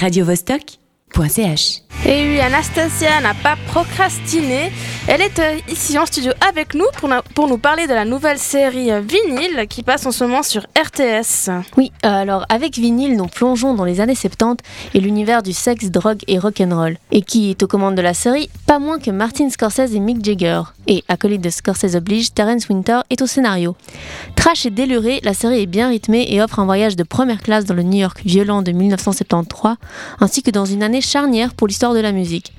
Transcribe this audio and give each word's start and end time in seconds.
radiovostok.ch. 0.00 1.82
Et 2.06 2.24
oui, 2.26 2.40
Anastasia 2.40 3.20
n'a 3.20 3.34
pas 3.34 3.56
procrastiné. 3.66 4.72
Elle 5.06 5.20
est 5.20 5.38
euh, 5.38 5.58
ici 5.68 5.98
en 5.98 6.06
studio 6.06 6.32
avec 6.48 6.74
nous 6.74 6.86
pour, 6.96 7.10
pour 7.34 7.46
nous 7.46 7.58
parler 7.58 7.86
de 7.86 7.92
la 7.92 8.06
nouvelle 8.06 8.38
série 8.38 8.90
euh, 8.90 9.00
Vinyle 9.00 9.66
qui 9.68 9.82
passe 9.82 10.06
en 10.06 10.10
ce 10.10 10.24
moment 10.24 10.42
sur 10.42 10.62
RTS. 10.62 11.50
Oui, 11.76 11.92
euh, 12.06 12.08
alors 12.08 12.46
avec 12.48 12.76
Vinyle, 12.76 13.16
nous 13.16 13.26
plongeons 13.26 13.74
dans 13.74 13.84
les 13.84 14.00
années 14.00 14.14
70 14.14 14.64
et 14.94 15.00
l'univers 15.00 15.42
du 15.42 15.52
sexe, 15.52 15.90
drogue 15.90 16.22
et 16.26 16.38
rock'n'roll. 16.38 16.96
Et 17.10 17.20
qui 17.20 17.50
est 17.50 17.62
aux 17.62 17.66
commandes 17.68 17.96
de 17.96 18.02
la 18.02 18.14
série 18.14 18.48
Pas 18.66 18.78
moins 18.78 18.98
que 18.98 19.10
Martin 19.10 19.50
Scorsese 19.50 19.94
et 19.94 20.00
Mick 20.00 20.24
Jagger. 20.24 20.62
Et 20.92 21.04
acolyte 21.06 21.40
de 21.40 21.50
Scorsese 21.50 21.94
oblige, 21.94 22.34
Terence 22.34 22.68
Winter 22.68 22.98
est 23.10 23.22
au 23.22 23.26
scénario. 23.28 23.76
Trash 24.34 24.66
et 24.66 24.70
déluré, 24.70 25.20
la 25.22 25.34
série 25.34 25.62
est 25.62 25.66
bien 25.66 25.88
rythmée 25.88 26.26
et 26.28 26.42
offre 26.42 26.58
un 26.58 26.64
voyage 26.64 26.96
de 26.96 27.04
première 27.04 27.40
classe 27.40 27.64
dans 27.64 27.74
le 27.74 27.84
New 27.84 28.00
York 28.00 28.22
violent 28.24 28.60
de 28.62 28.72
1973, 28.72 29.76
ainsi 30.18 30.42
que 30.42 30.50
dans 30.50 30.64
une 30.64 30.82
année 30.82 31.00
charnière 31.00 31.54
pour 31.54 31.68
l'histoire 31.68 31.94
de 31.94 32.00
la 32.00 32.10
musique. 32.10 32.52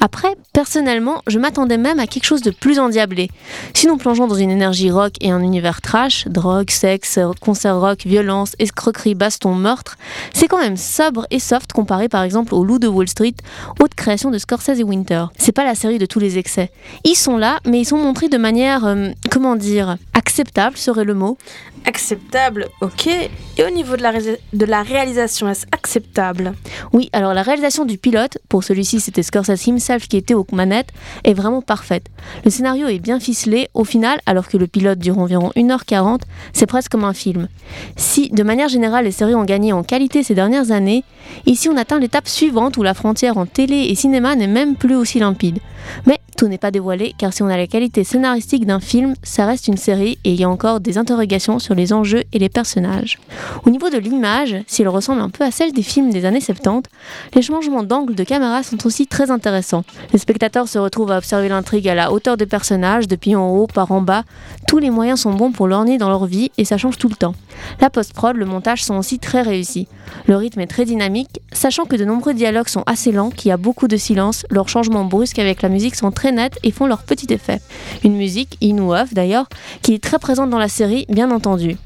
Après, 0.00 0.36
personnellement, 0.52 1.22
je 1.28 1.38
m'attendais 1.38 1.78
même 1.78 1.98
à 1.98 2.06
quelque 2.06 2.26
chose 2.26 2.42
de 2.42 2.50
plus 2.50 2.78
endiablé. 2.78 3.30
Si 3.72 3.86
nous 3.86 3.96
plongeons 3.96 4.26
dans 4.26 4.34
une 4.34 4.50
énergie 4.50 4.90
rock 4.90 5.14
et 5.22 5.30
un 5.30 5.40
univers 5.40 5.80
trash, 5.80 6.28
drogue, 6.28 6.68
sexe, 6.68 7.18
concert 7.40 7.80
rock, 7.80 8.00
violence, 8.04 8.52
escroquerie, 8.58 9.14
baston, 9.14 9.54
meurtre, 9.54 9.96
c'est 10.34 10.46
quand 10.46 10.60
même 10.60 10.76
sobre 10.76 11.26
et 11.30 11.38
soft 11.38 11.72
comparé 11.72 12.10
par 12.10 12.22
exemple 12.22 12.54
au 12.54 12.64
Loup 12.64 12.78
de 12.80 12.86
Wall 12.86 13.08
Street, 13.08 13.34
haute 13.80 13.94
création 13.94 14.30
de 14.30 14.36
Scorsese 14.36 14.78
et 14.78 14.84
Winter. 14.84 15.24
C'est 15.38 15.52
pas 15.52 15.64
la 15.64 15.74
série 15.74 15.98
de 15.98 16.04
tous 16.04 16.18
les 16.18 16.36
excès. 16.36 16.70
Ils 17.04 17.16
sont 17.16 17.38
là, 17.38 17.60
mais 17.64 17.77
ils 17.78 17.84
sont 17.84 17.98
montrés 17.98 18.28
de 18.28 18.38
manière, 18.38 18.84
euh, 18.84 19.10
comment 19.30 19.56
dire, 19.56 19.96
acceptable 20.14 20.76
serait 20.76 21.04
le 21.04 21.14
mot. 21.14 21.38
Acceptable, 21.84 22.66
ok. 22.82 23.06
Et 23.06 23.64
au 23.64 23.70
niveau 23.70 23.96
de 23.96 24.02
la, 24.02 24.10
ré- 24.10 24.40
de 24.52 24.64
la 24.66 24.82
réalisation, 24.82 25.48
est-ce 25.48 25.64
acceptable? 25.72 26.52
Oui, 26.92 27.08
alors 27.12 27.32
la 27.34 27.42
réalisation 27.42 27.84
du 27.84 27.96
pilote, 27.98 28.36
pour 28.48 28.62
celui-ci 28.62 29.00
c'était 29.00 29.22
Scorsese 29.22 29.66
himself 29.66 30.06
qui 30.08 30.16
était 30.16 30.34
aux 30.34 30.46
manettes, 30.52 30.90
est 31.24 31.32
vraiment 31.34 31.62
parfaite. 31.62 32.06
Le 32.44 32.50
scénario 32.50 32.88
est 32.88 32.98
bien 32.98 33.20
ficelé, 33.20 33.68
au 33.74 33.84
final, 33.84 34.20
alors 34.26 34.48
que 34.48 34.56
le 34.56 34.66
pilote 34.66 34.98
dure 34.98 35.18
environ 35.18 35.50
1h40, 35.56 36.20
c'est 36.52 36.66
presque 36.66 36.90
comme 36.92 37.04
un 37.04 37.14
film. 37.14 37.48
Si, 37.96 38.28
de 38.30 38.42
manière 38.42 38.68
générale, 38.68 39.04
les 39.04 39.12
séries 39.12 39.34
ont 39.34 39.44
gagné 39.44 39.72
en 39.72 39.82
qualité 39.82 40.22
ces 40.22 40.34
dernières 40.34 40.72
années, 40.72 41.04
ici 41.46 41.68
on 41.68 41.76
atteint 41.76 41.98
l'étape 41.98 42.28
suivante 42.28 42.76
où 42.76 42.82
la 42.82 42.92
frontière 42.94 43.38
en 43.38 43.46
télé 43.46 43.86
et 43.88 43.94
cinéma 43.94 44.34
n'est 44.34 44.46
même 44.46 44.76
plus 44.76 44.94
aussi 44.96 45.20
limpide? 45.20 45.58
Mais 46.06 46.17
tout 46.38 46.46
n'est 46.46 46.56
pas 46.56 46.70
dévoilé, 46.70 47.14
car 47.18 47.32
si 47.32 47.42
on 47.42 47.48
a 47.48 47.56
la 47.56 47.66
qualité 47.66 48.04
scénaristique 48.04 48.64
d'un 48.64 48.78
film, 48.78 49.14
ça 49.24 49.44
reste 49.44 49.66
une 49.66 49.76
série 49.76 50.18
et 50.22 50.30
il 50.30 50.40
y 50.40 50.44
a 50.44 50.48
encore 50.48 50.78
des 50.78 50.96
interrogations 50.96 51.58
sur 51.58 51.74
les 51.74 51.92
enjeux 51.92 52.22
et 52.32 52.38
les 52.38 52.48
personnages. 52.48 53.18
Au 53.66 53.70
niveau 53.70 53.90
de 53.90 53.98
l'image, 53.98 54.54
s'il 54.68 54.88
ressemble 54.88 55.20
un 55.20 55.30
peu 55.30 55.42
à 55.42 55.50
celle 55.50 55.72
des 55.72 55.82
films 55.82 56.10
des 56.10 56.24
années 56.24 56.40
70, 56.40 56.88
les 57.34 57.42
changements 57.42 57.82
d'angle 57.82 58.14
de 58.14 58.22
caméra 58.22 58.62
sont 58.62 58.86
aussi 58.86 59.08
très 59.08 59.32
intéressants. 59.32 59.82
Les 60.12 60.20
spectateurs 60.20 60.68
se 60.68 60.78
retrouvent 60.78 61.10
à 61.10 61.18
observer 61.18 61.48
l'intrigue 61.48 61.88
à 61.88 61.96
la 61.96 62.12
hauteur 62.12 62.36
des 62.36 62.46
personnages, 62.46 63.08
depuis 63.08 63.34
en 63.34 63.50
haut, 63.50 63.66
par 63.66 63.90
en 63.90 64.00
bas. 64.00 64.22
Tous 64.68 64.78
les 64.78 64.90
moyens 64.90 65.20
sont 65.22 65.34
bons 65.34 65.50
pour 65.50 65.66
l'orner 65.66 65.98
dans 65.98 66.08
leur 66.08 66.26
vie 66.26 66.52
et 66.56 66.64
ça 66.64 66.78
change 66.78 66.98
tout 66.98 67.08
le 67.08 67.16
temps. 67.16 67.34
La 67.80 67.90
post-prod, 67.90 68.36
le 68.36 68.46
montage 68.46 68.84
sont 68.84 68.96
aussi 68.96 69.18
très 69.18 69.42
réussis. 69.42 69.88
Le 70.26 70.36
rythme 70.36 70.60
est 70.60 70.68
très 70.68 70.84
dynamique, 70.84 71.40
sachant 71.52 71.84
que 71.84 71.96
de 71.96 72.04
nombreux 72.04 72.32
dialogues 72.32 72.68
sont 72.68 72.84
assez 72.86 73.10
lents, 73.10 73.30
qu'il 73.30 73.48
y 73.48 73.52
a 73.52 73.56
beaucoup 73.56 73.88
de 73.88 73.96
silence, 73.96 74.46
leurs 74.50 74.68
changements 74.68 75.04
brusques 75.04 75.40
avec 75.40 75.62
la 75.62 75.68
musique 75.68 75.96
sont 75.96 76.12
très 76.12 76.27
nets 76.32 76.58
et 76.62 76.70
font 76.70 76.86
leur 76.86 77.02
petit 77.02 77.32
effet. 77.32 77.60
Une 78.04 78.16
musique, 78.16 78.56
in 78.62 78.78
ou 78.78 78.94
off 78.94 79.14
d'ailleurs, 79.14 79.48
qui 79.82 79.94
est 79.94 80.02
très 80.02 80.18
présente 80.18 80.50
dans 80.50 80.58
la 80.58 80.68
série, 80.68 81.06
bien 81.08 81.30
entendu. 81.30 81.76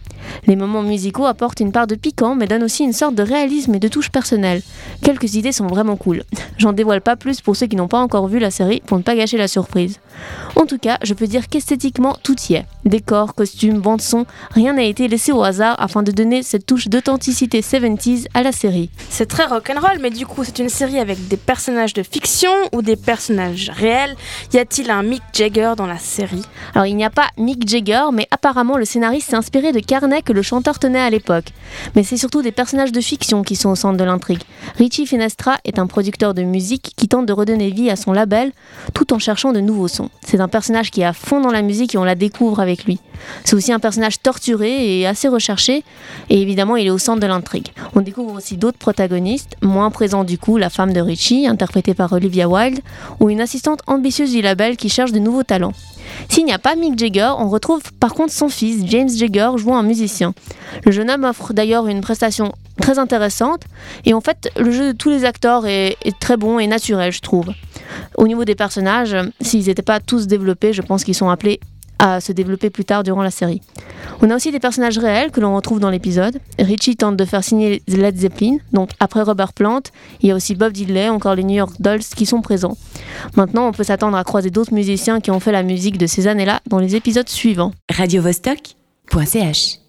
Les 0.46 0.56
moments 0.56 0.82
musicaux 0.82 1.26
apportent 1.26 1.60
une 1.60 1.72
part 1.72 1.86
de 1.86 1.94
piquant, 1.94 2.34
mais 2.34 2.46
donnent 2.46 2.62
aussi 2.62 2.84
une 2.84 2.92
sorte 2.92 3.14
de 3.14 3.22
réalisme 3.22 3.74
et 3.74 3.78
de 3.78 3.88
touche 3.88 4.10
personnelle. 4.10 4.62
Quelques 5.02 5.34
idées 5.34 5.52
sont 5.52 5.66
vraiment 5.66 5.96
cool. 5.96 6.24
J'en 6.58 6.72
dévoile 6.72 7.00
pas 7.00 7.16
plus 7.16 7.40
pour 7.40 7.56
ceux 7.56 7.66
qui 7.66 7.76
n'ont 7.76 7.88
pas 7.88 8.00
encore 8.00 8.28
vu 8.28 8.38
la 8.38 8.50
série 8.50 8.82
pour 8.86 8.98
ne 8.98 9.02
pas 9.02 9.16
gâcher 9.16 9.36
la 9.36 9.48
surprise. 9.48 9.98
En 10.56 10.66
tout 10.66 10.78
cas, 10.78 10.98
je 11.02 11.14
peux 11.14 11.26
dire 11.26 11.48
qu'esthétiquement, 11.48 12.16
tout 12.22 12.36
y 12.48 12.54
est. 12.54 12.66
Décor, 12.84 13.34
costumes, 13.34 13.78
bande-son, 13.78 14.26
rien 14.50 14.74
n'a 14.74 14.84
été 14.84 15.08
laissé 15.08 15.32
au 15.32 15.42
hasard 15.42 15.76
afin 15.78 16.02
de 16.02 16.12
donner 16.12 16.42
cette 16.42 16.66
touche 16.66 16.88
d'authenticité 16.88 17.60
70s 17.60 18.26
à 18.34 18.42
la 18.42 18.52
série. 18.52 18.90
C'est 19.08 19.26
très 19.26 19.46
rock'n'roll, 19.46 19.98
mais 20.00 20.10
du 20.10 20.26
coup, 20.26 20.44
c'est 20.44 20.58
une 20.58 20.68
série 20.68 20.98
avec 20.98 21.28
des 21.28 21.36
personnages 21.36 21.94
de 21.94 22.02
fiction 22.02 22.52
ou 22.72 22.82
des 22.82 22.96
personnages 22.96 23.70
réels? 23.74 24.14
Y 24.52 24.58
a-t-il 24.58 24.90
un 24.90 25.02
Mick 25.02 25.22
Jagger 25.32 25.72
dans 25.76 25.86
la 25.86 25.98
série? 25.98 26.44
Alors 26.74 26.86
il 26.86 26.96
n'y 26.96 27.04
a 27.04 27.10
pas 27.10 27.28
Mick 27.38 27.68
Jagger, 27.68 28.04
mais 28.12 28.28
apparemment 28.30 28.76
le 28.76 28.84
scénariste 28.84 29.30
s'est 29.30 29.36
inspiré 29.36 29.72
de 29.72 29.80
que 30.20 30.34
le 30.34 30.42
chanteur 30.42 30.78
tenait 30.78 31.00
à 31.00 31.08
l'époque. 31.08 31.46
Mais 31.96 32.02
c'est 32.02 32.18
surtout 32.18 32.42
des 32.42 32.52
personnages 32.52 32.92
de 32.92 33.00
fiction 33.00 33.42
qui 33.42 33.56
sont 33.56 33.70
au 33.70 33.76
centre 33.76 33.96
de 33.96 34.04
l'intrigue. 34.04 34.42
Richie 34.76 35.06
Finestra 35.06 35.56
est 35.64 35.78
un 35.78 35.86
producteur 35.86 36.34
de 36.34 36.42
musique 36.42 36.92
qui 36.96 37.08
tente 37.08 37.24
de 37.24 37.32
redonner 37.32 37.70
vie 37.70 37.88
à 37.88 37.96
son 37.96 38.12
label 38.12 38.52
tout 38.92 39.14
en 39.14 39.18
cherchant 39.18 39.52
de 39.52 39.60
nouveaux 39.60 39.88
sons. 39.88 40.10
C'est 40.26 40.40
un 40.40 40.48
personnage 40.48 40.90
qui 40.90 41.00
est 41.00 41.06
à 41.06 41.14
fond 41.14 41.40
dans 41.40 41.50
la 41.50 41.62
musique 41.62 41.94
et 41.94 41.98
on 41.98 42.04
la 42.04 42.14
découvre 42.14 42.60
avec 42.60 42.84
lui. 42.84 42.98
C'est 43.44 43.54
aussi 43.54 43.72
un 43.72 43.78
personnage 43.78 44.20
torturé 44.20 44.98
et 44.98 45.06
assez 45.06 45.28
recherché, 45.28 45.84
et 46.28 46.42
évidemment 46.42 46.76
il 46.76 46.86
est 46.86 46.90
au 46.90 46.98
centre 46.98 47.20
de 47.20 47.26
l'intrigue. 47.26 47.68
On 47.94 48.00
découvre 48.00 48.34
aussi 48.34 48.56
d'autres 48.56 48.78
protagonistes, 48.78 49.56
moins 49.62 49.90
présents 49.90 50.24
du 50.24 50.38
coup, 50.38 50.56
la 50.56 50.70
femme 50.70 50.92
de 50.92 51.00
Richie, 51.00 51.46
interprétée 51.46 51.94
par 51.94 52.12
Olivia 52.12 52.48
Wilde, 52.48 52.80
ou 53.20 53.30
une 53.30 53.40
assistante 53.40 53.80
ambitieuse 53.86 54.32
du 54.32 54.42
label 54.42 54.76
qui 54.76 54.88
cherche 54.88 55.12
de 55.12 55.18
nouveaux 55.18 55.44
talents. 55.44 55.72
S'il 56.28 56.44
n'y 56.44 56.52
a 56.52 56.58
pas 56.58 56.76
Mick 56.76 56.98
Jagger, 56.98 57.32
on 57.38 57.48
retrouve 57.48 57.82
par 58.00 58.14
contre 58.14 58.32
son 58.32 58.48
fils, 58.48 58.84
James 58.86 59.08
Jagger, 59.08 59.50
jouant 59.56 59.76
un 59.76 59.82
musicien. 59.82 60.34
Le 60.84 60.92
jeune 60.92 61.10
homme 61.10 61.24
offre 61.24 61.52
d'ailleurs 61.52 61.86
une 61.86 62.00
prestation 62.00 62.52
très 62.80 62.98
intéressante, 62.98 63.62
et 64.04 64.14
en 64.14 64.20
fait 64.20 64.50
le 64.56 64.70
jeu 64.70 64.92
de 64.92 64.96
tous 64.96 65.10
les 65.10 65.24
acteurs 65.24 65.66
est, 65.66 65.96
est 66.04 66.18
très 66.18 66.36
bon 66.36 66.58
et 66.58 66.66
naturel, 66.66 67.12
je 67.12 67.20
trouve. 67.20 67.52
Au 68.16 68.26
niveau 68.26 68.44
des 68.44 68.54
personnages, 68.54 69.16
s'ils 69.40 69.66
n'étaient 69.66 69.82
pas 69.82 70.00
tous 70.00 70.26
développés, 70.26 70.72
je 70.72 70.82
pense 70.82 71.04
qu'ils 71.04 71.14
sont 71.14 71.28
appelés 71.28 71.60
à 71.98 72.20
se 72.20 72.32
développer 72.32 72.70
plus 72.70 72.84
tard 72.84 73.02
durant 73.02 73.22
la 73.22 73.30
série. 73.30 73.60
On 74.24 74.30
a 74.30 74.36
aussi 74.36 74.52
des 74.52 74.60
personnages 74.60 74.98
réels 74.98 75.32
que 75.32 75.40
l'on 75.40 75.56
retrouve 75.56 75.80
dans 75.80 75.90
l'épisode. 75.90 76.38
Richie 76.60 76.96
tente 76.96 77.16
de 77.16 77.24
faire 77.24 77.42
signer 77.42 77.82
Led 77.88 78.16
Zeppelin, 78.16 78.58
donc 78.72 78.90
après 79.00 79.20
Robert 79.22 79.52
Plant, 79.52 79.82
il 80.20 80.28
y 80.28 80.30
a 80.30 80.36
aussi 80.36 80.54
Bob 80.54 80.72
Dylan, 80.72 81.10
encore 81.10 81.34
les 81.34 81.42
New 81.42 81.56
York 81.56 81.74
Dolls 81.80 82.04
qui 82.14 82.24
sont 82.24 82.40
présents. 82.40 82.76
Maintenant, 83.36 83.66
on 83.66 83.72
peut 83.72 83.82
s'attendre 83.82 84.16
à 84.16 84.22
croiser 84.22 84.50
d'autres 84.50 84.74
musiciens 84.74 85.20
qui 85.20 85.32
ont 85.32 85.40
fait 85.40 85.50
la 85.50 85.64
musique 85.64 85.98
de 85.98 86.06
ces 86.06 86.28
années-là 86.28 86.60
dans 86.68 86.78
les 86.78 86.94
épisodes 86.94 87.28
suivants. 87.28 87.72
radiovostok.ch 87.90 89.81